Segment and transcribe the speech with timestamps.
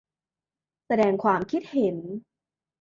[0.87, 1.97] แสดงความคิดเห็น